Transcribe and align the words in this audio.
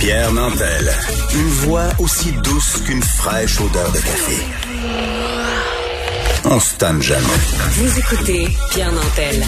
Pierre 0.00 0.32
Nantel. 0.32 0.90
Une 1.34 1.48
voix 1.48 1.88
aussi 1.98 2.32
douce 2.42 2.80
qu'une 2.86 3.02
fraîche 3.02 3.60
odeur 3.60 3.92
de 3.92 3.98
café. 3.98 4.42
On 6.46 6.58
se 6.58 6.74
tanne 6.76 7.02
jamais. 7.02 7.26
Vous 7.72 7.98
écoutez 7.98 8.48
Pierre 8.70 8.92
Nantel. 8.92 9.44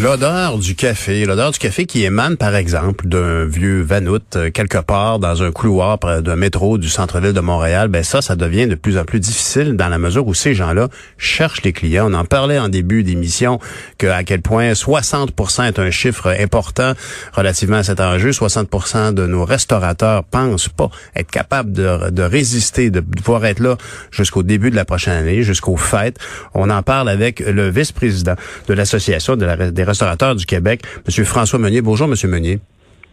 L'odeur 0.00 0.58
du 0.58 0.74
café, 0.74 1.24
l'odeur 1.24 1.52
du 1.52 1.58
café 1.58 1.86
qui 1.86 2.04
émane 2.04 2.36
par 2.36 2.56
exemple 2.56 3.06
d'un 3.06 3.44
vieux 3.44 3.80
vanout 3.80 4.20
euh, 4.34 4.50
quelque 4.50 4.78
part 4.78 5.20
dans 5.20 5.44
un 5.44 5.52
couloir 5.52 5.98
d'un 5.98 6.36
métro 6.36 6.78
du 6.78 6.88
centre-ville 6.88 7.32
de 7.32 7.40
Montréal, 7.40 7.88
ben 7.88 8.02
ça, 8.02 8.20
ça 8.20 8.34
devient 8.34 8.66
de 8.66 8.74
plus 8.74 8.98
en 8.98 9.04
plus 9.04 9.20
difficile 9.20 9.76
dans 9.76 9.88
la 9.88 9.98
mesure 9.98 10.26
où 10.26 10.34
ces 10.34 10.52
gens-là 10.52 10.88
cherchent 11.16 11.62
les 11.62 11.72
clients. 11.72 12.10
On 12.10 12.14
en 12.14 12.24
parlait 12.24 12.58
en 12.58 12.68
début 12.68 13.04
d'émission 13.04 13.60
que 13.96 14.08
à 14.08 14.24
quel 14.24 14.42
point 14.42 14.72
60% 14.72 15.68
est 15.68 15.78
un 15.78 15.90
chiffre 15.92 16.34
important 16.40 16.94
relativement 17.32 17.76
à 17.76 17.84
cet 17.84 18.00
enjeu. 18.00 18.30
60% 18.30 19.14
de 19.14 19.26
nos 19.26 19.44
restaurateurs 19.44 20.24
pensent 20.24 20.68
pas 20.68 20.90
être 21.14 21.30
capables 21.30 21.72
de, 21.72 22.10
de 22.10 22.22
résister, 22.22 22.90
de 22.90 23.00
pouvoir 23.00 23.44
être 23.46 23.60
là 23.60 23.76
jusqu'au 24.10 24.42
début 24.42 24.70
de 24.70 24.76
la 24.76 24.84
prochaine 24.84 25.14
année, 25.14 25.44
jusqu'aux 25.44 25.76
fêtes. 25.76 26.18
On 26.52 26.68
en 26.68 26.82
parle 26.82 27.08
avec 27.08 27.38
le 27.38 27.70
vice-président 27.70 28.34
de 28.66 28.74
l'association 28.74 29.36
de 29.36 29.46
la 29.46 29.54
restaurateurs 29.84 30.34
du 30.34 30.46
Québec, 30.46 30.82
M. 31.06 31.24
François 31.24 31.58
Meunier. 31.58 31.82
Bonjour, 31.82 32.06
M. 32.06 32.30
Meunier. 32.30 32.60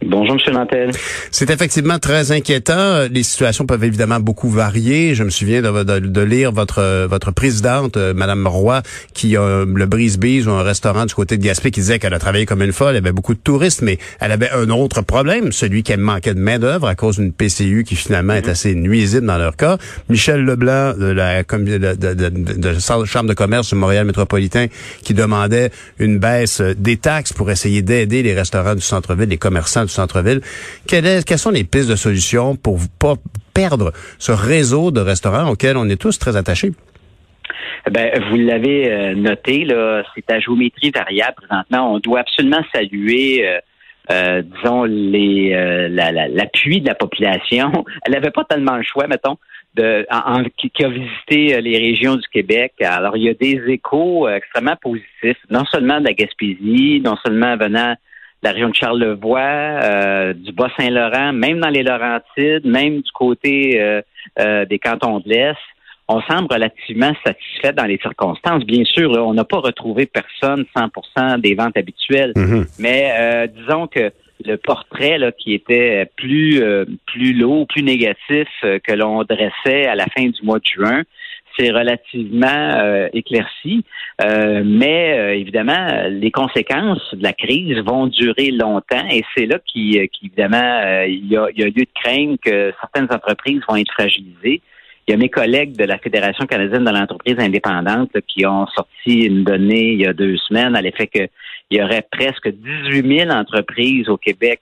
Bonjour, 0.04 0.36
M. 0.46 0.54
Nantel. 0.54 0.90
C'est 1.30 1.50
effectivement 1.50 1.98
très 1.98 2.32
inquiétant. 2.32 3.06
Les 3.10 3.22
situations 3.22 3.66
peuvent 3.66 3.84
évidemment 3.84 4.20
beaucoup 4.20 4.48
varier. 4.48 5.14
Je 5.14 5.22
me 5.22 5.30
souviens 5.30 5.62
de, 5.62 6.20
lire 6.22 6.52
votre 6.52 7.06
votre 7.06 7.30
présidente, 7.30 7.96
euh, 7.96 8.14
Madame 8.14 8.46
Roy, 8.46 8.82
qui 9.14 9.36
a 9.36 9.64
le 9.64 9.86
brise-bise 9.86 10.48
ou 10.48 10.52
un 10.52 10.62
restaurant 10.62 11.06
du 11.06 11.14
côté 11.14 11.36
de 11.36 11.42
Gaspé, 11.42 11.70
qui 11.70 11.80
disait 11.80 11.98
qu'elle 11.98 12.14
a 12.14 12.18
travaillé 12.18 12.46
comme 12.46 12.62
une 12.62 12.72
folle. 12.72 12.96
Elle 12.96 13.04
avait 13.04 13.12
beaucoup 13.12 13.34
de 13.34 13.40
touristes, 13.40 13.82
mais 13.82 13.98
elle 14.20 14.32
avait 14.32 14.50
un 14.50 14.70
autre 14.70 15.02
problème, 15.02 15.52
celui 15.52 15.82
qu'elle 15.82 16.00
manquait 16.00 16.34
de 16.34 16.40
main-d'œuvre 16.40 16.86
à 16.86 16.94
cause 16.94 17.18
d'une 17.18 17.32
PCU 17.32 17.84
qui 17.84 17.96
finalement 17.96 18.34
est 18.34 18.46
mhm. 18.46 18.52
assez 18.52 18.74
nuisible 18.74 19.26
dans 19.26 19.38
leur 19.38 19.56
cas. 19.56 19.78
Michel 20.08 20.44
Leblanc 20.44 20.94
de 20.98 21.06
la 21.06 21.42
de, 21.42 21.78
de, 21.78 22.14
de, 22.14 22.78
Chambre 23.04 23.28
de 23.28 23.34
commerce 23.34 23.70
de 23.70 23.76
Montréal 23.76 24.06
métropolitain 24.06 24.66
qui 25.02 25.14
demandait 25.14 25.70
une 25.98 26.18
baisse 26.18 26.60
des 26.60 26.96
taxes 26.96 27.32
pour 27.32 27.50
essayer 27.50 27.82
d'aider 27.82 28.22
les 28.22 28.34
restaurants 28.34 28.74
du 28.74 28.80
centre-ville, 28.80 29.28
les 29.28 29.38
commerçants 29.38 29.84
du 29.84 29.91
centre-ville. 29.92 30.40
Quelles, 30.88 31.38
sont 31.38 31.50
les 31.50 31.64
pistes 31.64 31.88
de 31.88 31.96
solutions 31.96 32.56
pour 32.56 32.78
pas 32.98 33.14
perdre 33.54 33.92
ce 34.18 34.32
réseau 34.32 34.90
de 34.90 35.00
restaurants 35.00 35.50
auquel 35.50 35.76
on 35.76 35.88
est 35.88 36.00
tous 36.00 36.18
très 36.18 36.36
attachés? 36.36 36.72
Ben, 37.90 38.12
vous 38.30 38.36
l'avez 38.36 38.92
euh, 38.92 39.14
noté, 39.14 39.66
c'est 40.14 40.30
à 40.30 40.38
géométrie 40.38 40.90
variable 40.90 41.34
présentement. 41.36 41.94
On 41.94 41.98
doit 41.98 42.20
absolument 42.20 42.62
saluer, 42.72 43.46
euh, 43.46 43.58
euh, 44.10 44.42
disons, 44.42 44.84
l'appui 44.84 46.80
de 46.80 46.86
la 46.86 46.94
population. 46.94 47.72
Elle 48.06 48.12
n'avait 48.12 48.30
pas 48.30 48.44
tellement 48.44 48.76
le 48.76 48.84
choix, 48.84 49.08
mettons, 49.08 49.36
qui, 50.58 50.70
qui, 50.70 50.84
a 50.84 50.88
visité 50.88 51.60
les 51.60 51.78
régions 51.78 52.16
du 52.16 52.28
Québec. 52.28 52.74
Alors, 52.80 53.16
il 53.16 53.24
y 53.24 53.28
a 53.28 53.34
des 53.34 53.60
échos 53.66 54.28
extrêmement 54.28 54.76
positifs, 54.76 55.38
non 55.50 55.64
seulement 55.64 56.00
de 56.00 56.06
la 56.06 56.12
Gaspésie, 56.12 57.02
non 57.04 57.16
seulement 57.24 57.56
venant 57.56 57.96
la 58.42 58.50
région 58.50 58.70
de 58.70 58.74
Charlevoix, 58.74 59.40
euh, 59.40 60.32
du 60.32 60.52
Bas-Saint-Laurent, 60.52 61.32
même 61.32 61.60
dans 61.60 61.68
les 61.68 61.82
Laurentides, 61.82 62.64
même 62.64 63.00
du 63.00 63.12
côté 63.12 63.80
euh, 63.80 64.02
euh, 64.40 64.64
des 64.64 64.78
cantons 64.78 65.20
de 65.20 65.28
l'Est, 65.28 65.58
on 66.08 66.20
semble 66.22 66.52
relativement 66.52 67.12
satisfait 67.24 67.72
dans 67.72 67.84
les 67.84 67.98
circonstances. 67.98 68.64
Bien 68.64 68.84
sûr, 68.84 69.12
on 69.12 69.34
n'a 69.34 69.44
pas 69.44 69.58
retrouvé 69.58 70.06
personne 70.06 70.64
100% 70.76 71.40
des 71.40 71.54
ventes 71.54 71.76
habituelles, 71.76 72.32
mm-hmm. 72.34 72.66
mais 72.80 73.48
disons 73.56 73.86
que 73.86 74.10
le 74.44 74.56
portrait 74.56 75.16
là, 75.18 75.30
qui 75.30 75.54
était 75.54 76.10
plus 76.16 76.60
plus 77.06 77.32
lourd, 77.32 77.66
plus 77.68 77.84
négatif 77.84 78.48
que 78.60 78.92
l'on 78.92 79.22
dressait 79.22 79.86
à 79.86 79.94
la 79.94 80.06
fin 80.06 80.24
du 80.24 80.42
mois 80.42 80.58
de 80.58 80.66
juin, 80.66 81.02
c'est 81.56 81.70
relativement 81.70 82.46
euh, 82.46 83.08
éclairci. 83.12 83.84
Euh, 84.22 84.62
mais 84.64 85.18
euh, 85.18 85.34
évidemment, 85.34 85.86
les 86.08 86.30
conséquences 86.30 87.14
de 87.14 87.22
la 87.22 87.32
crise 87.32 87.78
vont 87.78 88.06
durer 88.06 88.50
longtemps 88.50 89.06
et 89.10 89.22
c'est 89.36 89.46
là 89.46 89.58
qu'évidemment, 89.58 91.04
il, 91.06 91.26
y 91.28 91.36
a, 91.36 91.48
il 91.54 91.60
y 91.60 91.62
a 91.62 91.66
lieu 91.66 91.72
de 91.72 91.86
craindre 91.94 92.36
que 92.42 92.72
certaines 92.80 93.08
entreprises 93.14 93.60
vont 93.68 93.76
être 93.76 93.92
fragilisées. 93.92 94.60
Il 95.08 95.10
y 95.10 95.14
a 95.14 95.16
mes 95.16 95.28
collègues 95.28 95.76
de 95.76 95.84
la 95.84 95.98
Fédération 95.98 96.46
canadienne 96.46 96.84
de 96.84 96.90
l'entreprise 96.90 97.36
indépendante 97.38 98.12
qui 98.28 98.46
ont 98.46 98.66
sorti 98.68 99.24
une 99.24 99.42
donnée 99.42 99.92
il 99.94 100.00
y 100.00 100.06
a 100.06 100.12
deux 100.12 100.36
semaines 100.36 100.76
à 100.76 100.80
l'effet 100.80 101.08
qu'il 101.08 101.28
y 101.72 101.82
aurait 101.82 102.06
presque 102.08 102.48
18 102.48 103.18
000 103.26 103.30
entreprises 103.30 104.08
au 104.08 104.16
Québec 104.16 104.60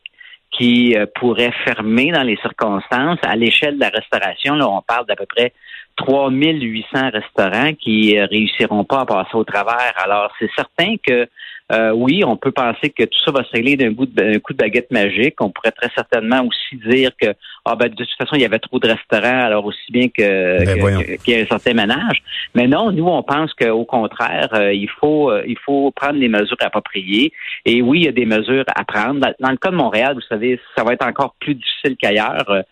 qui 0.50 0.96
pourraient 1.14 1.52
fermer 1.64 2.10
dans 2.10 2.22
les 2.22 2.36
circonstances. 2.36 3.18
À 3.22 3.36
l'échelle 3.36 3.74
de 3.74 3.80
la 3.80 3.90
restauration, 3.90 4.54
là, 4.54 4.68
on 4.68 4.82
parle 4.82 5.06
d'à 5.06 5.14
peu 5.14 5.26
près 5.26 5.52
3800 5.96 7.10
restaurants 7.12 7.72
qui 7.74 8.18
euh, 8.18 8.26
réussiront 8.26 8.84
pas 8.84 9.00
à 9.00 9.06
passer 9.06 9.34
au 9.34 9.44
travers. 9.44 9.92
Alors, 9.96 10.32
c'est 10.38 10.50
certain 10.56 10.96
que 11.06 11.28
euh, 11.72 11.92
oui, 11.92 12.24
on 12.24 12.36
peut 12.36 12.50
penser 12.50 12.90
que 12.90 13.04
tout 13.04 13.18
ça 13.24 13.30
va 13.30 13.44
se 13.44 13.50
régler 13.52 13.76
d'un 13.76 13.94
coup 13.94 14.06
de 14.06 14.56
baguette 14.56 14.90
magique. 14.90 15.40
On 15.40 15.50
pourrait 15.50 15.70
très 15.70 15.90
certainement 15.94 16.44
aussi 16.44 16.76
dire 16.84 17.12
que 17.20 17.28
ah 17.64 17.76
ben 17.76 17.88
de 17.88 17.94
toute 17.94 18.08
façon 18.18 18.34
il 18.34 18.40
y 18.40 18.44
avait 18.44 18.58
trop 18.58 18.80
de 18.80 18.88
restaurants, 18.88 19.44
alors 19.44 19.66
aussi 19.66 19.92
bien 19.92 20.08
que 20.08 20.64
ben, 20.64 21.16
qu'il 21.18 21.34
y 21.34 21.36
ait 21.36 21.42
un 21.42 21.46
certain 21.46 21.74
ménage. 21.74 22.24
Mais 22.56 22.66
non, 22.66 22.90
nous 22.90 23.06
on 23.06 23.22
pense 23.22 23.54
qu'au 23.54 23.84
contraire, 23.84 24.48
euh, 24.54 24.72
il 24.72 24.88
faut 24.88 25.32
il 25.46 25.56
faut 25.64 25.92
prendre 25.92 26.18
les 26.18 26.28
mesures 26.28 26.56
appropriées. 26.60 27.32
Et 27.64 27.82
oui, 27.82 28.00
il 28.00 28.04
y 28.06 28.08
a 28.08 28.12
des 28.12 28.26
mesures 28.26 28.64
à 28.74 28.84
prendre. 28.84 29.20
Dans, 29.38 29.50
le 29.50 29.56
cas 29.56 29.70
de 29.70 29.76
Montréal, 29.76 30.14
vous 30.14 30.26
savez, 30.28 30.58
ça 30.76 30.82
va 30.82 30.94
être 30.94 31.06
encore 31.06 31.36
plus 31.38 31.54
difficile 31.54 31.96
qu'ailleurs. 31.96 32.64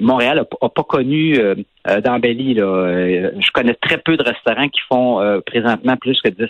Montréal 0.00 0.38
n'a 0.38 0.68
pas 0.68 0.82
connu 0.82 1.38
euh. 1.88 2.00
Là. 2.54 2.62
Euh, 2.62 3.30
je 3.38 3.50
connais 3.52 3.74
très 3.74 3.98
peu 3.98 4.16
de 4.16 4.22
restaurants 4.22 4.68
qui 4.68 4.80
font 4.88 5.20
euh, 5.20 5.40
présentement 5.40 5.96
plus 5.96 6.20
que 6.22 6.28
10% 6.28 6.42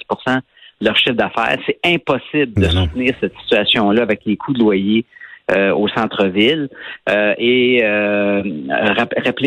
de 0.81 0.87
leur 0.87 0.97
chiffre 0.97 1.17
d'affaires. 1.17 1.59
C'est 1.67 1.79
impossible 1.85 2.61
de 2.61 2.69
soutenir 2.69 3.15
cette 3.21 3.37
situation-là 3.43 4.03
avec 4.03 4.21
les 4.27 4.37
coûts 4.37 4.53
de 4.53 4.61
loyer 4.61 5.05
au 5.49 5.87
centre-ville. 5.89 6.69
et 7.09 7.81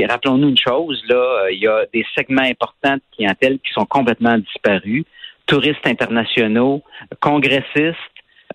rappelons-nous 0.08 0.50
une 0.50 0.58
chose, 0.58 1.04
là, 1.10 1.50
il 1.52 1.60
y 1.60 1.68
a 1.68 1.86
des 1.94 2.06
segments 2.18 2.44
importants 2.44 2.96
de 2.96 3.02
clientèle 3.16 3.60
qui 3.60 3.74
sont 3.74 3.86
complètement 3.86 4.38
disparus. 4.38 5.04
Touristes 5.46 5.86
internationaux, 5.86 6.82
congressistes, 7.20 7.98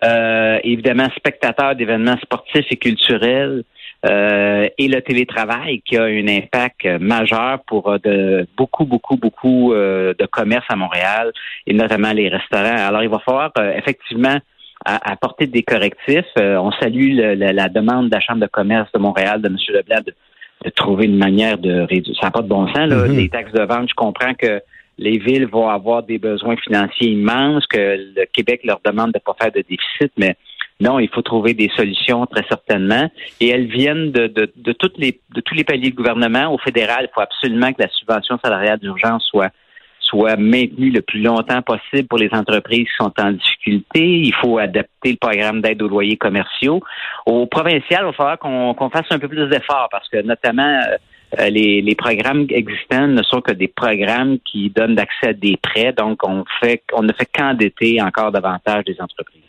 évidemment 0.01 1.07
spectateurs 1.15 1.75
d'événements 1.75 2.17
sportifs 2.17 2.65
et 2.71 2.77
culturels, 2.77 3.63
euh, 4.05 4.67
et 4.77 4.87
le 4.87 5.01
télétravail 5.01 5.81
qui 5.81 5.97
a 5.97 6.03
un 6.03 6.27
impact 6.27 6.85
majeur 6.99 7.59
pour 7.65 7.89
euh, 7.89 7.97
de 8.03 8.47
beaucoup, 8.55 8.85
beaucoup, 8.85 9.15
beaucoup 9.15 9.73
euh, 9.73 10.13
de 10.19 10.25
commerces 10.25 10.65
à 10.69 10.75
Montréal 10.75 11.31
et 11.65 11.73
notamment 11.73 12.11
les 12.11 12.29
restaurants. 12.29 12.87
Alors, 12.87 13.01
il 13.01 13.09
va 13.09 13.19
falloir 13.19 13.51
effectivement 13.75 14.37
apporter 14.85 15.47
des 15.47 15.63
correctifs. 15.63 16.25
on 16.37 16.71
salue 16.73 17.17
la, 17.17 17.69
demande 17.69 18.09
de 18.09 18.15
la 18.15 18.19
Chambre 18.19 18.41
de 18.41 18.47
commerce 18.47 18.91
de 18.91 18.99
Montréal, 18.99 19.41
de 19.41 19.47
M. 19.47 19.57
Leblanc, 19.69 20.01
de, 20.05 20.69
trouver 20.71 21.05
une 21.05 21.17
manière 21.17 21.57
de 21.57 21.81
réduire. 21.81 22.15
Ça 22.19 22.27
n'a 22.27 22.31
pas 22.31 22.41
de 22.41 22.47
bon 22.47 22.67
sens, 22.67 22.89
là, 22.89 23.07
mm-hmm. 23.07 23.15
les 23.15 23.29
taxes 23.29 23.53
de 23.53 23.63
vente. 23.63 23.89
Je 23.89 23.95
comprends 23.95 24.33
que 24.33 24.61
les 24.97 25.17
villes 25.17 25.47
vont 25.47 25.69
avoir 25.69 26.03
des 26.03 26.19
besoins 26.19 26.55
financiers 26.57 27.09
immenses, 27.09 27.65
que 27.67 27.97
le 28.15 28.25
Québec 28.31 28.61
leur 28.63 28.79
demande 28.85 29.11
de 29.11 29.17
ne 29.17 29.23
pas 29.23 29.35
faire 29.39 29.51
de 29.51 29.63
déficit, 29.67 30.11
mais 30.17 30.35
non, 30.81 30.99
il 30.99 31.09
faut 31.09 31.21
trouver 31.21 31.53
des 31.53 31.69
solutions 31.75 32.25
très 32.25 32.45
certainement. 32.47 33.09
Et 33.39 33.49
elles 33.49 33.67
viennent 33.67 34.11
de, 34.11 34.27
de, 34.27 34.51
de, 34.55 34.71
toutes 34.73 34.97
les, 34.97 35.21
de 35.33 35.41
tous 35.41 35.55
les 35.55 35.63
paliers 35.63 35.91
de 35.91 35.95
gouvernement. 35.95 36.53
Au 36.53 36.57
fédéral, 36.57 37.07
il 37.09 37.13
faut 37.13 37.21
absolument 37.21 37.71
que 37.71 37.81
la 37.81 37.89
subvention 37.89 38.37
salariale 38.43 38.79
d'urgence 38.79 39.25
soit 39.25 39.51
soit 40.01 40.35
maintenue 40.37 40.91
le 40.91 41.01
plus 41.01 41.19
longtemps 41.19 41.63
possible 41.63 42.07
pour 42.07 42.19
les 42.19 42.29
entreprises 42.31 42.85
qui 42.87 42.95
sont 42.95 43.11
en 43.19 43.31
difficulté. 43.31 44.19
Il 44.19 44.33
faut 44.35 44.59
adapter 44.59 45.11
le 45.11 45.17
programme 45.17 45.61
d'aide 45.61 45.81
aux 45.81 45.87
loyers 45.87 46.15
commerciaux. 46.15 46.79
Au 47.25 47.47
provincial, 47.47 48.01
il 48.01 48.05
va 48.05 48.13
falloir 48.13 48.37
qu'on 48.37 48.89
fasse 48.91 49.07
un 49.09 49.17
peu 49.17 49.27
plus 49.27 49.47
d'efforts 49.47 49.89
parce 49.91 50.07
que 50.09 50.21
notamment 50.21 50.79
euh, 50.87 50.97
les, 51.49 51.81
les, 51.81 51.95
programmes 51.95 52.47
existants 52.49 53.07
ne 53.07 53.23
sont 53.23 53.41
que 53.41 53.51
des 53.51 53.67
programmes 53.67 54.37
qui 54.39 54.69
donnent 54.69 54.95
l'accès 54.95 55.29
à 55.29 55.33
des 55.33 55.57
prêts, 55.57 55.93
donc 55.93 56.19
on 56.23 56.43
fait 56.59 56.81
on 56.93 57.03
ne 57.03 57.13
fait 57.13 57.27
qu'endetter 57.33 58.01
encore 58.01 58.31
davantage 58.31 58.85
des 58.85 58.95
entreprises. 58.99 59.41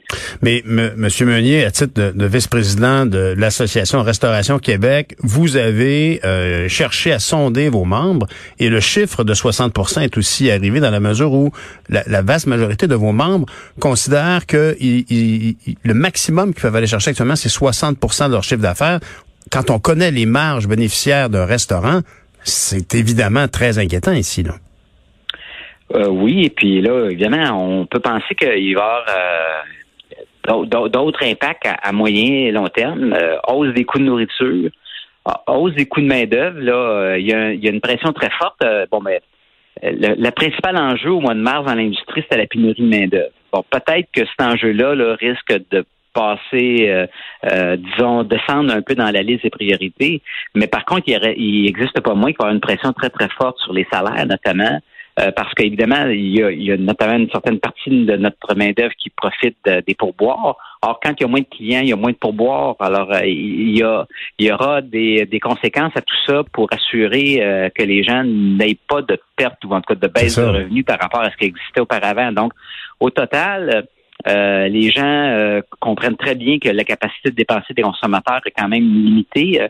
Mais 0.42 0.62
Monsieur 0.64 1.26
Meunier, 1.26 1.64
à 1.64 1.70
titre 1.70 2.12
de, 2.12 2.26
vice-président 2.26 3.06
de 3.06 3.34
l'association 3.36 4.02
Restauration 4.02 4.58
Québec, 4.58 5.16
vous 5.20 5.56
avez 5.56 6.20
euh, 6.24 6.68
cherché 6.68 7.12
à 7.12 7.18
sonder 7.18 7.68
vos 7.68 7.84
membres 7.84 8.26
et 8.58 8.68
le 8.68 8.80
chiffre 8.80 9.24
de 9.24 9.34
60% 9.34 10.02
est 10.02 10.16
aussi 10.16 10.50
arrivé 10.50 10.80
dans 10.80 10.90
la 10.90 11.00
mesure 11.00 11.32
où 11.32 11.50
la, 11.88 12.22
vaste 12.22 12.46
majorité 12.46 12.86
de 12.86 12.94
vos 12.94 13.12
membres 13.12 13.46
considèrent 13.80 14.46
que 14.46 14.76
le 14.80 15.94
maximum 15.94 16.52
qu'ils 16.52 16.62
peuvent 16.62 16.76
aller 16.76 16.86
chercher 16.86 17.10
actuellement, 17.10 17.36
c'est 17.36 17.48
60% 17.48 18.28
de 18.28 18.32
leur 18.32 18.44
chiffre 18.44 18.62
d'affaires. 18.62 19.00
Quand 19.50 19.70
on 19.70 19.78
connaît 19.78 20.10
les 20.10 20.26
marges 20.26 20.66
bénéficiaires 20.66 21.30
d'un 21.30 21.46
restaurant, 21.46 22.00
c'est 22.42 22.94
évidemment 22.94 23.48
très 23.48 23.78
inquiétant 23.78 24.12
ici. 24.12 24.42
Là. 24.42 24.54
Euh, 25.94 26.08
oui, 26.08 26.44
et 26.44 26.50
puis 26.50 26.80
là, 26.80 27.10
évidemment, 27.10 27.80
on 27.80 27.86
peut 27.86 28.00
penser 28.00 28.34
qu'il 28.34 28.48
va 28.48 28.56
y 28.56 28.74
avoir 28.74 29.04
euh, 30.50 30.88
d'autres 30.88 31.24
impacts 31.24 31.66
à, 31.66 31.92
moyen 31.92 32.46
et 32.46 32.50
long 32.50 32.68
terme, 32.68 33.16
hausse 33.48 33.72
des 33.74 33.84
coûts 33.84 33.98
de 33.98 34.04
nourriture, 34.04 34.70
hausse 35.46 35.74
des 35.74 35.86
coûts 35.86 36.00
de 36.00 36.06
main-d'œuvre, 36.06 36.58
là, 36.60 37.16
il 37.18 37.26
y, 37.26 37.32
a, 37.32 37.70
une 37.70 37.80
pression 37.80 38.12
très 38.12 38.30
forte. 38.30 38.64
bon, 38.90 39.00
mais 39.00 39.20
le, 39.82 40.30
principal 40.30 40.76
enjeu 40.76 41.10
au 41.10 41.20
mois 41.20 41.34
de 41.34 41.40
mars 41.40 41.64
dans 41.66 41.74
l'industrie, 41.74 42.22
c'était 42.22 42.38
la 42.38 42.46
pénurie 42.46 42.82
de 42.82 42.88
main-d'œuvre. 42.88 43.32
Bon, 43.52 43.64
peut-être 43.70 44.08
que 44.12 44.22
cet 44.24 44.40
enjeu-là 44.40 44.94
là, 44.94 45.16
risque 45.16 45.54
de 45.70 45.84
passer, 46.16 46.88
euh, 46.88 47.06
euh, 47.52 47.76
disons, 47.76 48.16
descendre 48.24 48.70
un 48.78 48.82
peu 48.86 48.94
dans 49.02 49.10
la 49.18 49.22
liste 49.28 49.42
des 49.42 49.54
priorités. 49.60 50.14
Mais 50.54 50.68
par 50.76 50.84
contre, 50.84 51.04
il, 51.06 51.18
il 51.36 51.68
existe 51.68 52.00
pas 52.00 52.14
moins 52.14 52.30
qu'il 52.32 52.40
y 52.40 52.42
avoir 52.42 52.54
une 52.54 52.66
pression 52.68 52.92
très, 52.92 53.10
très 53.10 53.30
forte 53.38 53.58
sur 53.64 53.72
les 53.78 53.86
salaires, 53.92 54.26
notamment. 54.26 54.76
Euh, 55.18 55.30
parce 55.34 55.52
qu'évidemment, 55.54 56.04
il 56.10 56.28
y, 56.36 56.42
a, 56.42 56.50
il 56.50 56.62
y 56.62 56.72
a 56.72 56.76
notamment 56.76 57.16
une 57.16 57.30
certaine 57.30 57.58
partie 57.58 57.88
de 58.10 58.16
notre 58.26 58.54
main-d'œuvre 58.54 58.94
qui 59.02 59.08
profite 59.22 59.56
des 59.88 59.94
pourboires. 59.94 60.56
Or, 60.82 61.00
quand 61.02 61.14
il 61.16 61.22
y 61.22 61.24
a 61.24 61.32
moins 61.34 61.40
de 61.40 61.54
clients, 61.56 61.80
il 61.86 61.88
y 61.88 61.92
a 61.92 61.96
moins 62.04 62.12
de 62.12 62.20
pourboires. 62.26 62.76
Alors, 62.80 63.10
il 63.24 63.78
y, 63.78 63.82
a, 63.82 64.06
il 64.38 64.46
y 64.46 64.52
aura 64.52 64.82
des, 64.82 65.24
des 65.24 65.40
conséquences 65.40 65.96
à 65.96 66.02
tout 66.02 66.20
ça 66.26 66.42
pour 66.52 66.68
assurer 66.70 67.70
que 67.74 67.82
les 67.92 68.02
gens 68.08 68.24
n'aient 68.24 68.78
pas 68.92 69.00
de 69.10 69.18
perte 69.36 69.64
ou 69.64 69.72
en 69.72 69.80
tout 69.80 69.94
cas 69.94 70.00
de 70.06 70.12
baisse 70.12 70.38
de 70.38 70.44
revenus 70.44 70.84
par 70.84 70.98
rapport 71.00 71.22
à 71.22 71.30
ce 71.30 71.36
qui 71.38 71.46
existait 71.46 71.80
auparavant. 71.80 72.30
Donc, 72.40 72.52
au 73.00 73.08
total, 73.08 73.86
euh, 74.28 74.68
les 74.68 74.90
gens 74.90 75.04
euh, 75.04 75.60
comprennent 75.78 76.16
très 76.16 76.34
bien 76.34 76.58
que 76.58 76.68
la 76.68 76.84
capacité 76.84 77.30
de 77.30 77.36
dépenser 77.36 77.74
des 77.74 77.82
consommateurs 77.82 78.40
est 78.44 78.50
quand 78.50 78.68
même 78.68 78.82
limitée. 78.82 79.60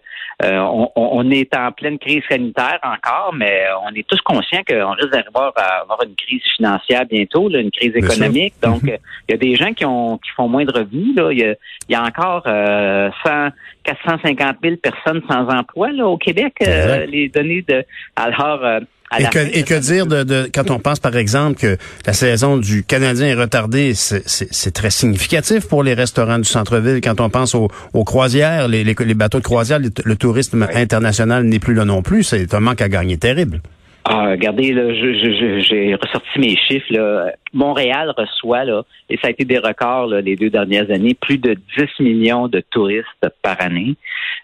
Euh, 0.43 0.59
on, 0.97 1.31
est 1.31 1.55
en 1.55 1.73
pleine 1.73 1.99
crise 1.99 2.23
sanitaire 2.29 2.79
encore, 2.83 3.35
mais 3.35 3.65
on 3.87 3.95
est 3.95 4.07
tous 4.07 4.21
conscients 4.23 4.63
qu'on 4.67 4.93
risque 4.93 5.11
d'arriver 5.11 5.51
à 5.57 5.83
avoir 5.83 6.03
une 6.05 6.15
crise 6.15 6.43
financière 6.57 7.05
bientôt, 7.05 7.51
une 7.51 7.71
crise 7.71 7.95
économique. 7.95 8.55
Donc, 8.63 8.83
mhm. 8.83 8.97
il 9.29 9.33
y 9.33 9.35
a 9.35 9.39
des 9.39 9.57
gens 9.57 9.73
qui 9.73 9.85
ont 9.85 10.19
qui 10.19 10.31
font 10.31 10.49
moins 10.49 10.65
de 10.65 10.73
revenus. 10.73 11.15
Là. 11.17 11.33
Il, 11.33 11.57
y 11.89 11.95
a, 11.95 12.03
encore 12.03 12.45
100, 12.45 13.49
450 13.85 14.57
000 14.63 14.77
personnes 14.77 15.23
sans 15.29 15.49
emploi 15.49 15.93
là, 15.93 16.07
au 16.07 16.17
Québec. 16.17 16.55
les 16.61 17.29
données 17.29 17.63
de 17.63 17.85
alors 18.15 18.81
et 19.19 19.25
que, 19.25 19.39
et 19.39 19.63
que 19.63 19.75
dire 19.75 20.07
de, 20.07 20.25
de, 20.25 20.51
quand 20.53 20.71
on 20.71 20.79
pense, 20.79 20.99
par 20.99 21.17
exemple, 21.17 21.59
que 21.59 21.77
la 22.07 22.13
saison 22.13 22.57
du 22.57 22.83
Canadien 22.83 23.29
est 23.29 23.35
retardée, 23.35 23.95
c'est 23.95 24.71
très 24.73 24.91
significatif 24.91 25.67
pour 25.69 25.83
les 25.83 25.95
restaurants 25.95 26.39
du 26.39 26.49
centre-ville. 26.49 27.01
Quand 27.01 27.21
on 27.21 27.31
pense 27.31 27.55
aux, 27.55 27.69
aux 27.93 28.05
croisières, 28.05 28.69
les, 28.69 28.85
les, 28.85 28.95
les, 28.99 29.15
bateaux 29.15 29.39
de 29.39 29.45
croisière, 29.45 29.79
le, 29.79 30.17
tourisme 30.17 30.67
international 30.75 31.45
n'est 31.45 31.59
plus 31.59 31.75
là 31.75 31.85
non 31.85 32.03
plus. 32.03 32.25
C'est 32.25 32.53
un 32.55 32.61
manque 32.61 32.81
à 32.81 32.89
gagner 32.89 33.17
terrible. 33.17 33.61
Ah, 34.09 34.31
regardez, 34.31 34.73
là, 34.73 34.95
j'ai 34.95 35.97
ressorti 35.97 36.39
mes 36.39 36.57
chiffres. 36.57 36.87
Là. 36.91 37.33
Montréal 37.53 38.15
reçoit, 38.17 38.63
là, 38.63 38.85
et 39.11 39.17
ça 39.17 39.27
a 39.27 39.31
été 39.31 39.45
des 39.45 39.59
records 39.59 40.07
là, 40.07 40.21
les 40.21 40.37
deux 40.37 40.49
dernières 40.49 40.89
années, 40.93 41.15
plus 41.15 41.39
de 41.39 41.57
10 41.77 42.05
millions 42.05 42.47
de 42.47 42.61
touristes 42.71 43.27
par 43.43 43.61
année. 43.61 43.97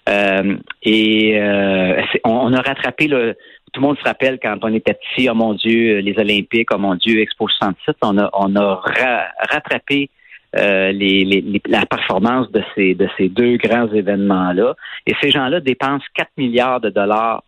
Euh, 0.09 0.56
et 0.82 1.41
euh, 1.41 2.03
on, 2.25 2.53
a 2.53 2.61
rattrapé 2.61 3.06
le 3.06 3.37
tout 3.73 3.81
le 3.81 3.87
monde 3.87 3.99
se 3.99 4.05
rappelle 4.05 4.41
quand 4.43 4.59
on 4.62 4.75
était 4.75 4.94
petit, 4.94 5.31
oh 5.31 5.35
mon 5.35 5.55
Dieu, 5.55 6.00
les 6.00 6.19
Olympiques, 6.19 6.69
oh 6.75 6.79
mon 6.79 6.97
Dieu, 6.97 7.20
Expo 7.20 7.49
67, 7.49 7.97
on 8.03 8.19
a, 8.19 8.29
on 8.32 8.56
a 8.56 8.82
rattrapé 9.49 10.11
euh, 10.59 10.91
les, 10.91 11.62
la 11.67 11.87
performance 11.87 12.50
de 12.50 12.62
ces, 12.75 12.94
de 12.94 13.09
ces 13.17 13.29
deux 13.29 13.56
grands 13.59 13.91
événements-là. 13.91 14.75
Et 15.06 15.14
ces 15.23 15.31
gens-là 15.31 15.61
dépensent 15.61 16.05
4 16.17 16.31
milliards 16.37 16.81
de 16.81 16.91
dollars 16.91 17.44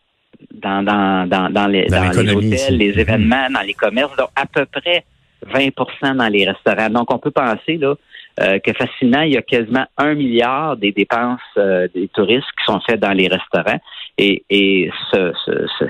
dans, 0.53 0.83
dans, 0.83 1.29
dans, 1.29 1.51
dans 1.51 1.67
les, 1.67 1.87
dans 1.87 2.11
les 2.11 2.35
hôtels, 2.35 2.77
les 2.77 2.99
événements, 2.99 3.49
dans 3.51 3.61
les 3.61 3.75
commerces, 3.75 4.17
donc 4.17 4.29
à 4.37 4.47
peu 4.47 4.67
près 4.67 5.05
20% 5.47 6.17
dans 6.17 6.29
les 6.29 6.49
restaurants. 6.49 6.91
Donc, 6.91 7.13
on 7.13 7.19
peut 7.19 7.31
penser 7.31 7.77
là 7.77 7.95
euh, 8.41 8.59
que 8.59 8.73
facilement, 8.73 9.23
il 9.23 9.35
y 9.35 9.37
a 9.37 9.43
quasiment 9.43 9.87
un 9.97 10.15
milliard 10.15 10.77
des 10.77 10.93
dépenses 10.93 11.41
euh, 11.57 11.87
des 11.95 12.09
touristes 12.09 12.49
qui 12.59 12.65
sont 12.65 12.81
faites 12.81 13.01
dans 13.01 13.13
les 13.13 13.29
restaurants. 13.29 13.79
Et, 14.19 14.45
et 14.51 14.91
ce, 15.13 15.33
ce, 15.45 15.67
ce, 15.79 15.85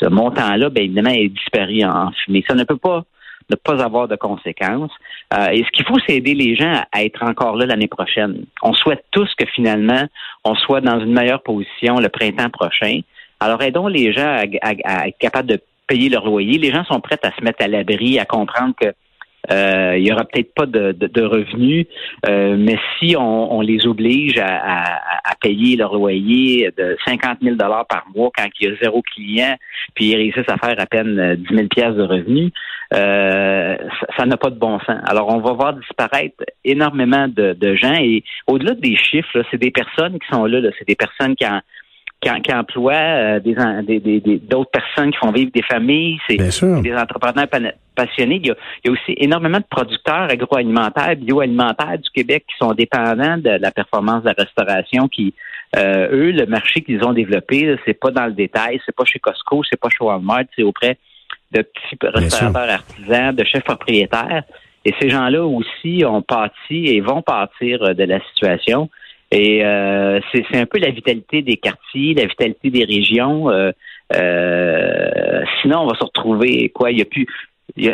ce 0.00 0.08
montant-là, 0.08 0.70
bien 0.70 0.84
évidemment, 0.84 1.10
est 1.10 1.28
disparu 1.28 1.84
en 1.84 2.10
fumée. 2.12 2.44
Ça 2.48 2.54
ne 2.54 2.64
peut 2.64 2.76
pas 2.76 3.04
ne 3.50 3.56
pas 3.56 3.82
avoir 3.82 4.08
de 4.08 4.16
conséquences. 4.16 4.92
Euh, 5.34 5.48
et 5.48 5.64
ce 5.64 5.70
qu'il 5.70 5.84
faut, 5.84 5.98
c'est 6.06 6.16
aider 6.16 6.34
les 6.34 6.54
gens 6.56 6.82
à 6.92 7.04
être 7.04 7.22
encore 7.22 7.56
là 7.56 7.66
l'année 7.66 7.88
prochaine. 7.88 8.44
On 8.62 8.72
souhaite 8.72 9.04
tous 9.10 9.28
que 9.36 9.46
finalement, 9.46 10.04
on 10.44 10.54
soit 10.54 10.80
dans 10.80 11.00
une 11.00 11.12
meilleure 11.12 11.42
position 11.42 11.96
le 11.96 12.08
printemps 12.08 12.50
prochain. 12.50 13.00
Alors 13.42 13.62
aidons 13.62 13.88
les 13.88 14.12
gens 14.12 14.36
à, 14.62 14.72
à 14.84 15.08
être 15.08 15.18
capables 15.18 15.48
de 15.48 15.60
payer 15.86 16.08
leur 16.08 16.24
loyer. 16.24 16.58
Les 16.58 16.70
gens 16.70 16.84
sont 16.84 17.00
prêts 17.00 17.18
à 17.22 17.32
se 17.32 17.42
mettre 17.42 17.62
à 17.62 17.68
l'abri, 17.68 18.18
à 18.18 18.24
comprendre 18.24 18.74
que 18.80 18.92
euh, 19.50 19.96
il 19.98 20.06
y 20.06 20.12
aura 20.12 20.24
peut-être 20.24 20.54
pas 20.54 20.66
de, 20.66 20.92
de, 20.92 21.22
revenus, 21.22 21.86
euh, 22.28 22.56
mais 22.56 22.76
si 22.98 23.16
on, 23.18 23.60
les 23.60 23.86
oblige 23.86 24.38
à, 24.38 24.84
payer 25.40 25.76
leur 25.76 25.94
loyer 25.94 26.70
de 26.78 26.96
50 27.04 27.38
000 27.42 27.56
dollars 27.56 27.84
par 27.88 28.04
mois 28.14 28.30
quand 28.36 28.46
il 28.60 28.68
y 28.68 28.72
a 28.72 28.76
zéro 28.80 29.02
client, 29.02 29.56
puis 29.96 30.10
ils 30.10 30.16
réussissent 30.16 30.48
à 30.48 30.56
faire 30.56 30.78
à 30.78 30.86
peine 30.86 31.34
10 31.34 31.54
000 31.56 31.66
pièces 31.66 31.96
de 31.96 32.04
revenus, 32.04 32.52
euh, 32.94 33.76
ça 34.16 34.24
n'a 34.24 34.36
pas 34.36 34.50
de 34.50 34.58
bon 34.60 34.78
sens. 34.86 35.00
Alors 35.04 35.34
on 35.34 35.40
va 35.40 35.52
voir 35.54 35.72
disparaître 35.72 36.36
énormément 36.64 37.26
de, 37.26 37.74
gens 37.74 37.94
et 37.94 38.22
au-delà 38.46 38.74
des 38.74 38.96
chiffres, 38.96 39.42
c'est 39.50 39.58
des 39.58 39.72
personnes 39.72 40.20
qui 40.20 40.28
sont 40.30 40.44
là, 40.44 40.60
là 40.60 40.70
c'est 40.78 40.86
des 40.86 40.94
personnes 40.94 41.34
qui, 41.34 41.44
en, 41.44 41.60
qui, 42.22 42.54
emploient 42.54 42.92
euh, 42.92 43.40
des, 43.40 44.40
d'autres 44.48 44.70
personnes 44.70 45.10
qui 45.10 45.18
font 45.18 45.32
vivre 45.32 45.50
des 45.52 45.62
familles, 45.62 46.18
c'est 46.28 46.36
des 46.36 46.94
entrepreneurs 46.94 47.48
passionnés. 47.94 48.40
Il 48.42 48.46
y, 48.46 48.50
a, 48.50 48.92
aussi 48.92 49.14
énormément 49.16 49.58
de 49.58 49.64
producteurs 49.68 50.30
agroalimentaires, 50.30 51.16
bioalimentaires 51.16 51.98
du 51.98 52.10
Québec 52.10 52.44
qui 52.48 52.56
sont 52.58 52.72
dépendants 52.74 53.38
de 53.38 53.50
la 53.60 53.70
performance 53.72 54.22
de 54.22 54.28
la 54.28 54.34
restauration 54.38 55.08
qui 55.08 55.34
euh, 55.76 56.08
eux, 56.12 56.30
le 56.32 56.46
marché 56.46 56.82
qu'ils 56.82 57.02
ont 57.02 57.12
développé, 57.12 57.76
c'est 57.86 57.98
pas 57.98 58.10
dans 58.10 58.26
le 58.26 58.32
détail, 58.32 58.80
c'est 58.84 58.94
pas 58.94 59.04
chez 59.04 59.18
Costco, 59.18 59.62
c'est 59.68 59.80
pas 59.80 59.88
chez 59.88 60.04
Walmart, 60.04 60.44
c'est 60.54 60.62
auprès 60.62 60.98
de 61.50 61.62
petits 61.62 61.98
restaurateurs 62.02 62.70
artisans, 62.70 63.34
de 63.34 63.44
chefs 63.44 63.64
propriétaires. 63.64 64.42
Et 64.84 64.92
ces 65.00 65.08
gens-là 65.08 65.44
aussi 65.44 66.04
ont 66.06 66.22
pâti 66.22 66.86
et 66.86 67.00
vont 67.00 67.22
pâtir 67.22 67.94
de 67.94 68.04
la 68.04 68.20
situation. 68.30 68.90
Et 69.32 69.64
euh, 69.64 70.20
c'est 70.30 70.58
un 70.58 70.66
peu 70.66 70.78
la 70.78 70.90
vitalité 70.90 71.40
des 71.40 71.56
quartiers, 71.56 72.12
la 72.14 72.26
vitalité 72.26 72.70
des 72.70 72.84
régions. 72.84 73.50
Euh, 73.50 73.72
euh, 74.14 75.40
sinon, 75.62 75.80
on 75.80 75.86
va 75.86 75.94
se 75.98 76.04
retrouver 76.04 76.68
quoi 76.68 76.90
Il 76.90 76.98
y 76.98 77.02
a 77.02 77.06
plus 77.06 77.26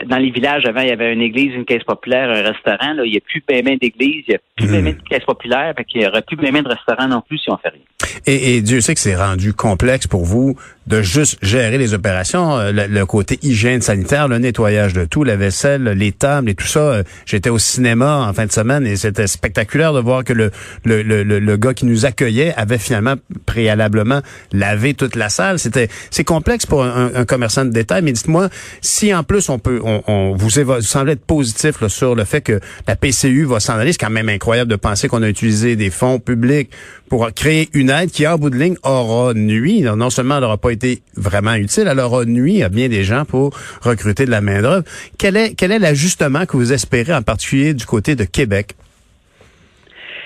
dans 0.06 0.17
les 0.17 0.31
villages, 0.31 0.64
avant, 0.67 0.81
il 0.81 0.88
y 0.88 0.90
avait 0.90 1.12
une 1.12 1.20
église, 1.20 1.55
une 1.55 1.64
caisse 1.64 1.85
populaire, 1.85 2.31
un 2.31 2.43
restaurant. 2.43 2.94
Là, 2.94 3.05
il 3.05 3.12
n'y 3.12 3.17
a 3.17 3.20
plus 3.20 3.44
bien 3.46 3.76
d'église, 3.76 4.25
il 4.26 4.31
n'y 4.31 4.35
a 4.35 4.38
plus 4.56 4.67
mmh. 4.67 4.93
de 4.93 5.08
caisse 5.08 5.25
populaire, 5.25 5.73
fait 5.76 5.85
qu'il 5.85 6.00
n'y 6.00 6.06
aura 6.08 6.20
plus 6.23 6.37
bien 6.37 6.50
de 6.50 6.68
restaurant 6.68 7.07
non 7.07 7.21
plus 7.21 7.38
si 7.38 7.49
on 7.49 7.57
fait 7.59 7.68
rien. 7.68 7.83
Et, 8.26 8.57
et 8.57 8.61
Dieu 8.61 8.80
sait 8.80 8.95
que 8.95 9.00
c'est 9.00 9.14
rendu 9.14 9.52
complexe 9.52 10.09
pour 10.09 10.25
vous 10.25 10.57
de 10.88 11.02
juste 11.02 11.37
gérer 11.42 11.76
les 11.76 11.92
opérations, 11.92 12.59
euh, 12.59 12.73
le, 12.73 13.07
côté 13.07 13.38
hygiène 13.42 13.83
sanitaire, 13.83 14.26
le 14.26 14.38
nettoyage 14.38 14.95
de 14.95 15.04
tout, 15.04 15.23
la 15.23 15.37
vaisselle, 15.37 15.85
les 15.85 16.12
tables 16.12 16.49
et 16.49 16.54
tout 16.54 16.66
ça. 16.66 16.80
Euh, 16.80 17.02
j'étais 17.26 17.50
au 17.50 17.59
cinéma 17.59 18.26
en 18.26 18.33
fin 18.33 18.47
de 18.47 18.52
semaine 18.52 18.87
et 18.87 18.97
c'était 18.97 19.26
spectaculaire 19.26 19.92
de 19.92 20.00
voir 20.00 20.25
que 20.25 20.33
le, 20.33 20.50
le, 20.85 21.02
le, 21.02 21.23
le, 21.23 21.57
gars 21.57 21.75
qui 21.75 21.85
nous 21.85 22.07
accueillait 22.07 22.54
avait 22.57 22.78
finalement 22.78 23.16
préalablement 23.45 24.23
lavé 24.52 24.95
toute 24.95 25.14
la 25.14 25.28
salle. 25.28 25.59
C'était 25.59 25.88
c'est 26.11 26.25
complexe 26.25 26.64
pour 26.64 26.83
un, 26.83 27.25
commerçant 27.26 27.64
de 27.64 27.71
détail, 27.71 28.02
mais 28.02 28.12
dites-moi 28.12 28.49
si 28.80 29.12
en 29.12 29.25
plus 29.25 29.50
on 29.50 29.59
peut, 29.59 29.80
on, 29.85 30.35
vous, 30.37 30.49
vous 30.49 30.80
semblez 30.80 31.12
être 31.12 31.25
positif 31.25 31.87
sur 31.88 32.14
le 32.14 32.25
fait 32.25 32.40
que 32.40 32.61
la 32.87 32.97
PCU 32.97 33.45
va 33.45 33.61
s'en 33.61 33.75
aller. 33.75 33.92
C'est 33.92 33.99
quand 33.99 34.11
même 34.11 34.28
incroyable 34.28 34.71
de 34.71 34.76
penser 34.76 35.09
qu'on 35.09 35.23
a 35.23 35.28
utilisé 35.28 35.76
des 35.76 35.90
fonds 35.90 36.18
publics 36.18 36.71
pour 37.08 37.32
créer 37.32 37.68
une 37.74 37.90
aide 37.90 38.10
qui, 38.10 38.26
en 38.26 38.36
bout 38.36 38.50
de 38.50 38.56
ligne, 38.56 38.76
aura 38.82 39.34
nuit. 39.34 39.82
Non 39.82 40.10
seulement 40.10 40.36
elle 40.36 40.42
n'aura 40.42 40.58
pas 40.58 40.70
été 40.70 41.00
vraiment 41.16 41.54
utile, 41.54 41.88
elle 41.90 42.00
aura 42.00 42.24
nuit 42.24 42.62
à 42.62 42.68
bien 42.68 42.88
des 42.88 43.04
gens 43.04 43.24
pour 43.24 43.50
recruter 43.82 44.24
de 44.24 44.30
la 44.30 44.40
main-d'œuvre. 44.40 44.84
Quel 45.18 45.36
est, 45.36 45.54
quel 45.54 45.72
est 45.72 45.78
l'ajustement 45.78 46.46
que 46.46 46.56
vous 46.56 46.72
espérez, 46.72 47.14
en 47.14 47.22
particulier 47.22 47.74
du 47.74 47.86
côté 47.86 48.14
de 48.14 48.24
Québec? 48.24 48.74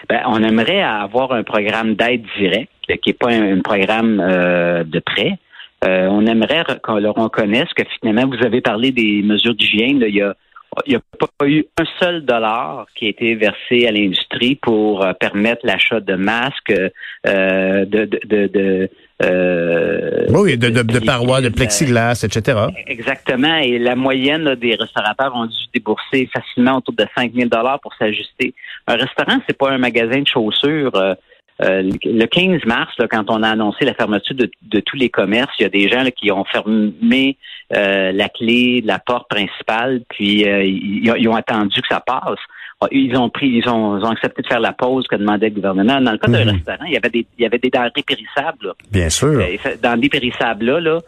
Ben, 0.09 0.21
on 0.27 0.43
aimerait 0.43 0.83
avoir 0.83 1.33
un 1.33 1.43
programme 1.43 1.95
d'aide 1.95 2.25
directe, 2.39 2.71
qui 2.87 3.11
n'est 3.11 3.15
pas 3.15 3.31
un, 3.31 3.61
programme 3.61 4.21
euh, 4.21 4.85
de 4.85 4.99
prêt. 4.99 5.39
Euh, 5.85 6.07
on 6.11 6.27
aimerait 6.27 6.65
qu'on 6.83 6.99
leur 6.99 7.15
reconnaisse 7.15 7.69
que 7.75 7.83
finalement, 7.99 8.29
vous 8.29 8.45
avez 8.45 8.61
parlé 8.61 8.93
des 8.93 9.23
mesures 9.23 9.55
d'hygiène. 9.55 10.03
Il 10.07 10.15
y 10.15 10.23
a 10.23 10.35
il 10.87 10.91
n'y 10.91 10.97
a 10.97 11.01
pas 11.39 11.47
eu 11.47 11.65
un 11.79 11.85
seul 12.01 12.25
dollar 12.25 12.87
qui 12.95 13.07
a 13.07 13.09
été 13.11 13.35
versé 13.35 13.87
à 13.87 13.93
l'industrie 13.93 14.57
pour 14.57 15.05
euh, 15.05 15.13
permettre 15.13 15.67
l'achat 15.67 16.01
de 16.01 16.15
masques, 16.15 16.73
euh, 17.27 17.85
de, 17.85 18.05
de, 18.05 18.47
de, 18.47 18.91
euh, 19.23 20.27
oui, 20.31 20.57
de, 20.57 20.71
de, 20.71 20.83
de 20.83 20.99
parois, 21.01 21.41
de 21.41 21.51
plexiglas, 21.51 22.25
etc. 22.25 22.59
Exactement. 22.87 23.57
Et 23.57 23.79
la 23.79 23.95
moyenne 23.95 24.55
des 24.55 24.75
restaurateurs 24.75 25.35
ont 25.37 25.47
dû 25.47 25.55
débourser 25.75 26.29
facilement 26.33 26.79
autour 26.79 26.95
de 26.95 27.07
5 27.15 27.33
000 27.35 27.49
dollars 27.49 27.81
pour 27.81 27.95
s'ajuster. 27.95 28.55
Un 28.87 28.95
restaurant, 28.95 29.41
c'est 29.47 29.57
pas 29.57 29.71
un 29.71 29.79
magasin 29.79 30.21
de 30.21 30.27
chaussures. 30.27 30.93
Le 31.63 32.27
15 32.27 32.65
mars, 32.67 32.95
quand 33.11 33.31
on 33.31 33.43
a 33.43 33.51
annoncé 33.51 33.85
la 33.85 33.95
fermeture 33.95 34.37
de, 34.37 34.81
tous 34.81 34.97
les 34.97 35.11
commerces, 35.11 35.53
il 35.59 35.63
y 35.63 35.67
a 35.67 35.69
des 35.69 35.89
gens 35.89 36.05
qui 36.11 36.31
ont 36.33 36.45
fermé 36.45 37.37
la 37.71 38.29
clé 38.29 38.83
de 38.83 38.87
la 38.87 38.99
porte 38.99 39.29
principale, 39.29 40.03
puis 40.09 40.43
ils, 40.43 41.29
ont 41.29 41.35
attendu 41.35 41.81
que 41.81 41.89
ça 41.89 42.01
passe. 42.01 42.39
Ah, 42.83 42.89
ils 42.91 43.17
ont 43.17 43.29
pris, 43.29 43.49
ils 43.49 43.69
ont, 43.69 44.03
accepté 44.05 44.43
de 44.43 44.47
faire 44.49 44.59
la 44.59 44.73
pause 44.73 45.07
que 45.07 45.15
demandait 45.15 45.51
le 45.51 45.55
gouvernement. 45.55 46.01
Dans 46.01 46.11
le 46.11 46.19
cas 46.19 46.29
d'un 46.29 46.45
mhm. 46.45 46.51
restaurant, 46.51 46.85
il 46.87 46.93
y 46.93 46.97
avait 46.97 47.11
des, 47.11 47.27
il 47.39 47.43
y 47.43 47.47
avait 47.47 47.59
des 47.59 47.71
denrées 47.71 47.91
périssables. 48.05 48.75
Bien 48.91 49.09
sûr. 49.09 49.41
Dans 49.83 49.99
des 50.01 50.09
périssables 50.09 50.65
là, 50.65 50.81
là 50.81 50.99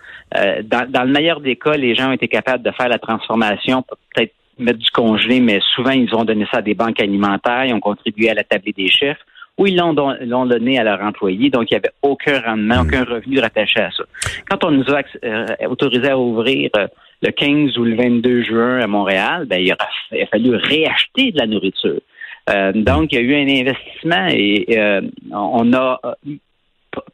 dans, 0.63 0.89
dans, 0.89 1.03
le 1.03 1.11
meilleur 1.11 1.41
des 1.41 1.57
cas, 1.57 1.77
les 1.77 1.97
gens 1.97 2.11
ont 2.11 2.13
été 2.13 2.29
capables 2.29 2.63
de 2.63 2.71
faire 2.71 2.89
la 2.89 2.99
transformation, 2.99 3.83
peut-être 4.15 4.33
mettre 4.59 4.79
du 4.79 4.91
congelé, 4.91 5.41
mais 5.41 5.61
souvent, 5.75 5.91
ils 5.91 6.15
ont 6.15 6.25
donné 6.25 6.47
ça 6.51 6.59
à 6.59 6.63
des 6.63 6.75
banques 6.75 7.01
alimentaires, 7.01 7.65
ils 7.65 7.75
ont 7.75 7.81
contribué 7.81 8.31
à 8.31 8.35
la 8.35 8.45
table 8.45 8.65
des 8.77 8.89
chefs, 8.89 9.19
ou 9.57 9.67
ils 9.67 9.77
l'ont 9.77 9.95
donné 10.47 10.79
à 10.79 10.85
leurs 10.85 11.01
employés, 11.01 11.51
donc 11.51 11.71
il 11.71 11.75
n'y 11.75 11.79
avait 11.79 11.93
aucun 12.03 12.41
rendement, 12.41 12.83
hmm. 12.83 12.87
aucun 12.87 13.05
revenu 13.05 13.39
rattaché 13.39 13.81
à 13.81 13.91
ça. 13.91 14.05
Quand 14.49 14.65
on 14.65 14.73
nous 14.73 14.85
a 14.91 15.03
euh, 15.25 15.47
autorisé 15.69 16.11
à 16.11 16.19
ouvrir 16.19 16.71
euh, 16.77 16.87
le 17.23 17.31
15 17.31 17.79
ou 17.79 17.85
le 17.85 17.97
22 17.97 18.43
juin 18.43 18.81
à 18.81 18.87
Montréal, 18.87 19.47
ben, 19.47 19.61
il, 19.61 19.71
a, 19.73 20.27
fallu 20.31 20.57
réacheter 20.57 21.31
de 21.33 21.39
la 21.39 21.47
nourriture. 21.47 22.01
Euh, 22.51 22.73
donc, 22.75 23.13
il 23.13 23.15
y 23.15 23.19
a 23.19 23.23
eu 23.23 23.35
un 23.35 23.61
investissement 23.61 24.27
et 24.29 24.79
on 25.33 25.73
a 25.73 26.01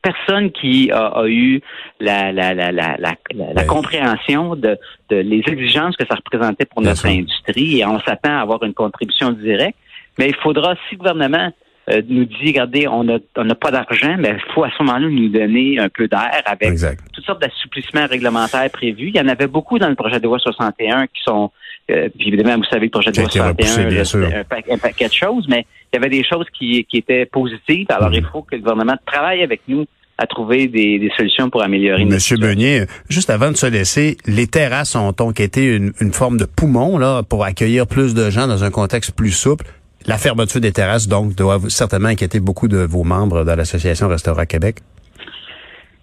personne 0.02 0.50
qui 0.50 0.90
a, 0.90 1.24
eu 1.26 1.60
la, 2.00 2.32
la, 2.32 2.54
la, 2.54 2.72
la, 2.72 2.96
la, 2.98 3.14
ben 3.32 3.66
compréhension 3.66 4.56
de, 4.56 4.76
de, 5.10 5.16
les 5.16 5.42
exigences 5.46 5.96
que 5.96 6.06
ça 6.06 6.16
représentait 6.16 6.64
pour 6.64 6.82
notre 6.82 7.06
industrie 7.06 7.80
et 7.80 7.86
on 7.86 8.00
s'attend 8.00 8.38
à 8.38 8.40
avoir 8.40 8.62
une 8.64 8.74
contribution 8.74 9.30
directe. 9.30 9.78
Mais 10.18 10.28
il 10.28 10.34
faudra, 10.36 10.74
si 10.88 10.96
le 10.96 10.98
gouvernement 10.98 11.52
euh, 11.88 12.02
nous 12.08 12.24
dit, 12.24 12.46
regardez, 12.46 12.86
on 12.86 13.04
n'a 13.04 13.18
on 13.36 13.48
pas 13.54 13.70
d'argent, 13.70 14.16
mais 14.18 14.36
il 14.36 14.52
faut 14.52 14.64
à 14.64 14.70
ce 14.70 14.82
moment-là 14.82 15.08
nous 15.08 15.28
donner 15.28 15.78
un 15.78 15.88
peu 15.88 16.08
d'air 16.08 16.42
avec 16.44 16.78
toutes 17.12 17.24
sortes 17.24 17.40
d'assouplissements 17.40 18.06
réglementaires 18.06 18.70
prévus. 18.70 19.08
Il 19.08 19.16
y 19.16 19.20
en 19.20 19.28
avait 19.28 19.46
beaucoup 19.46 19.78
dans 19.78 19.88
le 19.88 19.94
projet 19.94 20.20
de 20.20 20.24
loi 20.24 20.38
61 20.38 21.06
qui 21.06 21.22
sont, 21.24 21.50
euh, 21.90 22.08
puis 22.16 22.28
évidemment, 22.28 22.58
vous 22.58 22.64
savez, 22.64 22.86
le 22.86 22.90
projet 22.90 23.10
de 23.10 23.20
loi 23.20 23.30
61, 23.30 24.04
c'est 24.04 24.18
un, 24.18 24.74
un, 24.74 24.78
paquet 24.78 25.08
de 25.08 25.12
choses, 25.12 25.46
mais 25.48 25.66
il 25.92 25.96
y 25.96 25.98
avait 25.98 26.10
des 26.10 26.24
choses 26.24 26.46
qui, 26.56 26.84
qui 26.84 26.98
étaient 26.98 27.26
positives. 27.26 27.86
Alors, 27.88 28.12
il 28.12 28.24
faut 28.24 28.42
que 28.42 28.54
le 28.54 28.60
gouvernement 28.60 28.96
travaille 29.06 29.42
avec 29.42 29.62
nous 29.66 29.86
à 30.18 30.26
trouver 30.26 30.68
des, 30.68 30.98
des, 30.98 31.10
solutions 31.16 31.48
pour 31.48 31.62
améliorer 31.62 32.04
Monsieur 32.04 32.36
Beunier, 32.36 32.84
juste 33.08 33.30
avant 33.30 33.50
de 33.50 33.56
se 33.56 33.64
laisser, 33.64 34.18
les 34.26 34.46
terrasses 34.46 34.94
ont 34.94 35.12
donc 35.12 35.40
été 35.40 35.64
une, 35.64 35.92
une, 35.98 36.12
forme 36.12 36.36
de 36.36 36.44
poumon 36.44 36.98
là 36.98 37.22
pour 37.22 37.42
accueillir 37.42 37.86
plus 37.86 38.12
de 38.12 38.28
gens 38.28 38.46
dans 38.46 38.62
un 38.62 38.70
contexte 38.70 39.12
plus 39.12 39.30
souple? 39.30 39.64
La 40.06 40.16
fermeture 40.16 40.60
des 40.60 40.72
terrasses, 40.72 41.08
donc, 41.08 41.34
doit 41.34 41.58
certainement 41.68 42.08
inquiéter 42.08 42.40
beaucoup 42.40 42.68
de 42.68 42.78
vos 42.78 43.04
membres 43.04 43.44
de 43.44 43.52
l'Association 43.52 44.08
Restaurant 44.08 44.46
Québec. 44.46 44.76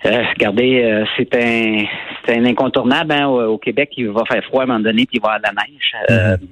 Euh, 0.05 0.23
regardez, 0.35 0.83
euh, 0.83 1.05
c'est 1.17 1.33
un 1.35 1.85
c'est 2.25 2.37
un 2.37 2.45
incontournable 2.45 3.11
hein, 3.11 3.27
au, 3.27 3.57
Québec. 3.57 3.89
Il 3.97 4.09
va 4.09 4.23
faire 4.25 4.43
froid 4.43 4.61
à 4.61 4.63
un 4.65 4.67
moment 4.67 4.79
donné, 4.79 5.05
puis 5.05 5.17
il 5.17 5.21
va 5.21 5.33
y 5.33 5.35
avoir 5.35 5.39
de 5.39 5.57
la 5.57 5.63
neige. 5.63 5.93
Euh, 6.09 6.37
mm-hmm. 6.37 6.47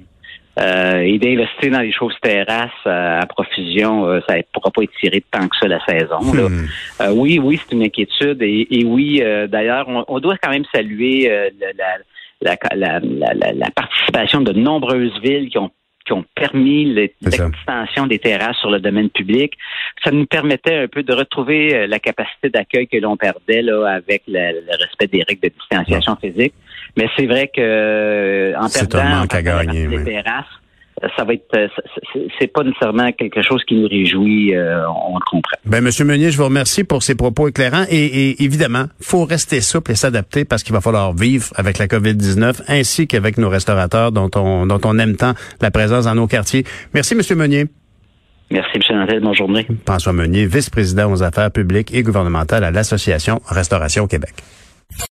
Euh, 0.58 1.00
et 1.00 1.18
d'investir 1.18 1.70
dans 1.70 1.80
les 1.80 1.92
choses 1.92 2.14
terrasses 2.22 2.70
à 2.86 3.26
profusion, 3.26 4.06
ça 4.26 4.38
ne 4.38 4.42
pourra 4.54 4.70
pas 4.70 4.82
étirer 4.84 5.22
tant 5.30 5.46
que 5.48 5.56
ça 5.60 5.68
la 5.68 5.84
saison. 5.84 6.18
Hmm. 6.22 6.66
Oui, 7.12 7.38
oui, 7.38 7.60
c'est 7.62 7.74
une 7.74 7.82
inquiétude. 7.82 8.40
Et, 8.40 8.66
et 8.70 8.82
oui, 8.86 9.22
d'ailleurs, 9.48 9.86
on, 9.86 10.06
on, 10.08 10.18
doit 10.18 10.38
quand 10.38 10.48
même 10.48 10.64
saluer 10.74 11.30
la, 12.40 12.56
la, 12.74 13.00
la, 13.00 13.52
la, 13.52 13.70
participation 13.70 14.40
de 14.40 14.52
nombreuses 14.52 15.20
villes 15.22 15.50
qui 15.50 15.58
ont 15.58 15.70
qui 16.06 16.12
ont 16.12 16.24
permis 16.34 16.84
l'extension 16.94 18.06
des 18.06 18.18
terrasses 18.18 18.56
sur 18.58 18.70
le 18.70 18.80
domaine 18.80 19.10
public. 19.10 19.54
Ça 20.04 20.10
nous 20.12 20.26
permettait 20.26 20.76
un 20.76 20.88
peu 20.88 21.02
de 21.02 21.12
retrouver 21.12 21.74
euh, 21.74 21.86
la 21.86 21.98
capacité 21.98 22.48
d'accueil 22.48 22.86
que 22.86 22.96
l'on 22.98 23.16
perdait 23.16 23.62
là 23.62 23.86
avec 23.86 24.22
le, 24.28 24.62
respect 24.80 25.08
des 25.08 25.24
règles 25.28 25.42
de 25.42 25.48
distanciation 25.48 26.16
physique. 26.16 26.54
Mais 26.96 27.08
c'est 27.16 27.26
vrai 27.26 27.48
que 27.48 27.60
euh, 27.60 28.54
en 28.56 28.68
perdant, 28.68 29.22
les 29.72 30.04
terrasses, 30.04 30.46
ça 31.16 31.24
va 31.24 31.34
être, 31.34 31.44
euh, 31.54 31.68
c'est 32.38 32.46
pas 32.46 32.62
nécessairement 32.62 33.12
quelque 33.12 33.42
chose 33.42 33.62
qui 33.64 33.74
nous 33.74 33.88
réjouit, 33.88 34.54
euh, 34.54 34.88
on 34.88 35.16
le 35.16 35.24
comprend. 35.30 35.56
Ben, 35.64 35.82
Monsieur 35.82 36.04
Meunier, 36.04 36.30
je 36.30 36.38
vous 36.38 36.44
remercie 36.44 36.84
pour 36.84 37.02
ces 37.02 37.14
propos 37.14 37.48
éclairants 37.48 37.84
et, 37.90 38.30
et 38.30 38.42
évidemment, 38.42 38.84
faut 39.00 39.24
rester 39.24 39.60
souple 39.60 39.92
et 39.92 39.94
s'adapter 39.94 40.44
parce 40.44 40.62
qu'il 40.62 40.72
va 40.72 40.80
falloir 40.80 41.12
vivre 41.12 41.46
avec 41.56 41.78
la 41.78 41.86
COVID-19 41.86 42.62
ainsi 42.68 43.06
qu'avec 43.06 43.36
nos 43.38 43.48
restaurateurs 43.48 44.12
dont 44.12 44.30
on, 44.36 44.66
dont 44.66 44.80
on 44.84 44.98
aime 44.98 45.16
tant 45.16 45.34
la 45.60 45.70
présence 45.70 46.04
dans 46.04 46.14
nos 46.14 46.26
quartiers. 46.26 46.64
Merci, 46.94 47.14
Monsieur 47.14 47.36
Meunier. 47.36 47.66
Merci, 48.50 48.70
M. 48.76 48.98
Nantel. 48.98 49.20
Bonne 49.20 49.34
journée. 49.34 49.66
François 49.86 50.12
Meunier, 50.12 50.46
vice-président 50.46 51.10
aux 51.10 51.22
affaires 51.22 51.50
publiques 51.50 51.92
et 51.92 52.02
gouvernementales 52.02 52.64
à 52.64 52.70
l'Association 52.70 53.40
Restauration 53.46 54.06
Québec. 54.06 54.34